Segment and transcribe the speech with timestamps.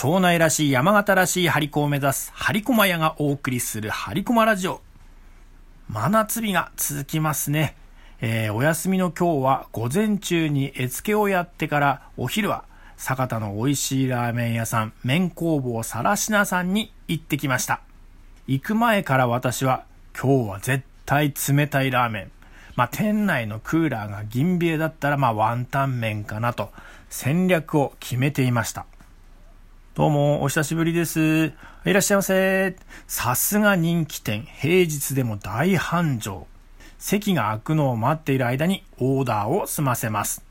[0.00, 4.80] 庄内らしい山形らしい張り子を目指す張り駒屋がお送りする張り駒ラジオ。
[5.88, 7.74] 真夏日が続きますね。
[8.20, 12.62] えー、お休みの今日は午前中に絵付けをやってからお昼は
[12.96, 17.80] 酒田の美味しいラーメン屋さん、麺工房さらしなさんに行ってきました。
[18.46, 19.84] 行く前から私は
[20.16, 22.30] 今日は絶対冷たいラーメン。
[22.76, 26.70] まあ、店内のクーラーが銀ビエだったらまあワンタン麺かなと
[27.10, 28.86] 戦略を決めていました。
[29.98, 31.46] どうも、お久しぶりです。
[31.46, 31.52] い
[31.86, 32.76] らっしゃいませ。
[33.08, 36.46] さすが人気店、平日でも大繁盛。
[37.00, 40.44] 席が空くのを待っている間にオーダーを済ませます。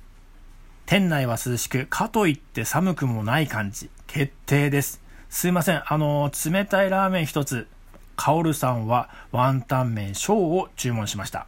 [0.86, 3.90] 店内は涼しく、かといって寒くもない感じ。
[4.06, 5.02] 決定です。
[5.30, 5.82] すいません。
[5.88, 7.70] あの、冷たいラーメン一つ。
[8.18, 11.48] カオルさんはワンタン麺小を注文しました。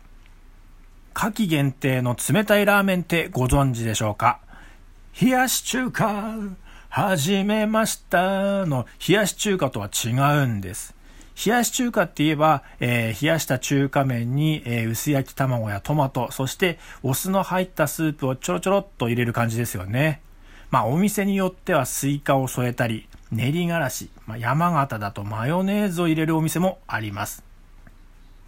[1.13, 4.39] 夏季限定の冷たいラーメンってご存知でしょうか？
[5.21, 6.35] 冷やし中華
[6.91, 10.09] 始めましたの冷やし中華とは違
[10.43, 10.95] うんです。
[11.45, 20.21] 冷やし中華って言えば、えー、冷やした中華麺に、えー、薄焼き卵やトマト、そしてお酢の入ったスープをちょろちょろっと入れる感じですよね。
[20.71, 27.43] まあお店によってはスイカを添えたり、練りがらし、まあ、山形だとマヨネーズを入れるお店もあります。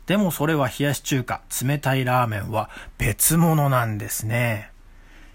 [0.07, 4.71] でもそれは冷やし中華、冷たいラーメンは別物なんですね。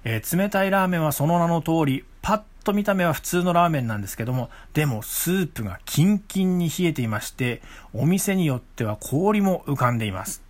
[0.03, 7.62] えー、冷たいラーメンはその名の通り、パッと見た目は普通のラーメンなんですけども、でもスープがキンキンに冷えていまして、
[7.95, 10.42] お店によっては氷も浮かんでいます。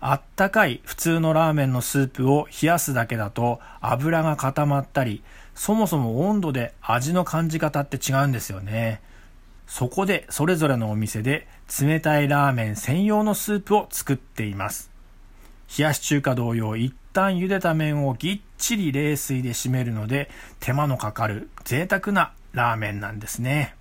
[0.00, 5.22] あったかい普通のラーメンのスープを冷やすだけだと油が固まったり、
[5.54, 9.00] そもそも温度で味の感じ方って違うんですよね。
[9.66, 11.48] そこでそれぞれのお店で
[11.80, 14.91] 冷たいラーメン専用のスープを作っています。
[15.76, 23.74] 冷やし中華同様一旦茹でた麺をぎっちり冷水で締めるので手間のかかる贅沢なラーメンなんですね。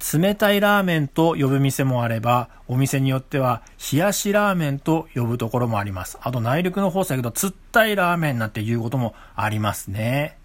[0.00, 6.18] 冷たいラーメンと呼ぶ店もあれば、お店によっては冷やしラーメンと呼ぶところもあります。
[6.22, 10.38] あと内陸の方だけど、つったいラーメンなんていうこともありますね。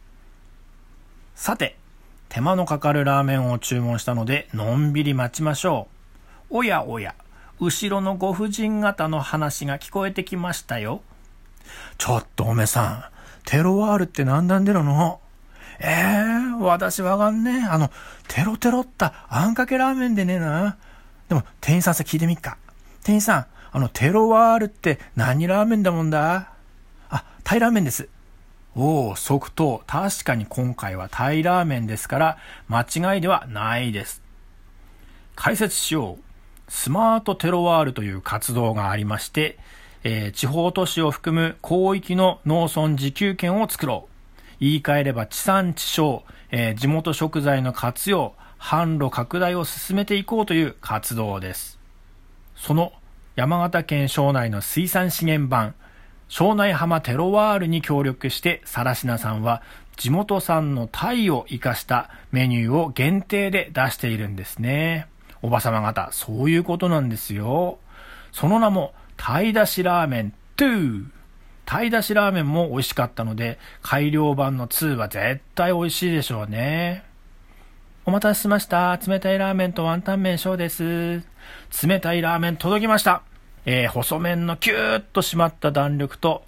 [1.35, 1.77] さて、
[2.27, 5.87] 手間のかかるラーメンを注文したので、のんびり待ちましょ
[6.51, 6.57] う。
[6.57, 7.15] おやおや、
[7.59, 11.01] 後ろのご婦人方の話が聞こえてきましたよ。
[11.97, 13.03] ちょっとおめさん、
[13.45, 15.19] テロワールって何なんでろの？
[15.79, 17.63] ええー、私わかんねえ。
[17.63, 17.91] あの、
[18.27, 20.77] テロテロったあんかけラーメンでねえな。
[21.27, 22.57] でも、店員さんさ聞いてみっか。
[23.03, 26.53] 店員さん、あの、テロワールって何ラーメンだもんだ？
[27.09, 28.07] あ、タイラーメンです。
[28.73, 29.83] おお、即答。
[29.87, 32.37] 確かに今回はタイラーメンですから、
[32.67, 34.21] 間違いではないです。
[35.35, 36.23] 解説しよう。
[36.67, 39.57] スマートテロワールという活動がありまして、
[40.03, 44.15] えー、地方都市を含む広域の農村自給圏を作ろう。
[44.59, 51.79] 言い換えれば地産地消、えー、地元食材の活用、販路拡大を進めていこうという活動です。
[52.55, 52.93] その
[53.35, 55.75] 山形県庄内の水産資源版、
[56.29, 59.61] 庄内浜テロワールに協力して、さらしなさんは
[59.97, 65.07] 地元産のタイを活かしたメニューを限定で出しているんですね。
[65.41, 67.79] おばさま方、そういうことなんですよ。
[68.31, 71.05] その名も、タイだしラーメン2。
[71.65, 77.03] 鯛だしラーメンも美味しかったので、改良版の2は絶対美味しいでしょうね。
[78.05, 78.97] お待たせしました。
[78.97, 81.23] 冷たいラーメンとワンタン麺小です。
[81.83, 83.23] 冷たいラーメン届きました。
[83.65, 86.43] えー、細麺のキューッと締まった弾力と、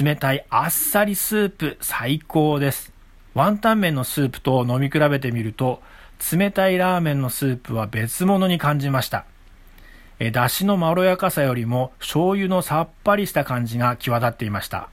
[0.00, 2.92] 冷たいあっさりスープ最高です。
[3.34, 5.82] ワンタン麺のスープと飲み比べてみると、
[6.30, 9.24] 冷たいラーメンのスープは別物に感じました。
[10.18, 14.88] え出汁のまろやかさよりも醤油のさっぱりした感じが際立っていました。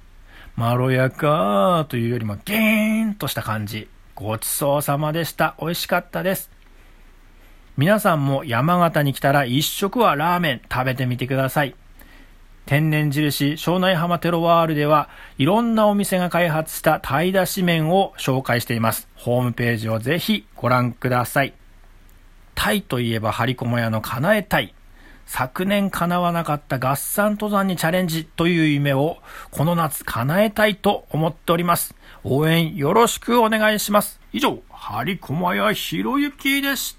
[0.56, 3.88] まろやかというよりもゲーンとした感じ。
[4.16, 5.56] ごちそうさまでした。
[5.62, 6.50] 美味しかったです。
[7.78, 11.76] 皆さんも山形に来たら一食はラーメン食べてみてください。
[12.70, 19.08] 天然印庄内浜テロワールではいろんなお店が開発した鯛出し麺を紹介しています。
[19.16, 21.56] ホームページをぜひご覧ください。
[22.54, 24.76] タイといえば張り込屋のかなえタイ。
[25.26, 29.18] 昨年叶わなかった合算登山にチャレンジという夢を
[29.50, 31.96] この夏叶えたいと思っております。
[32.24, 34.22] 応援よろしくお願いします。
[34.32, 36.99] 以上、張駒谷博之でした。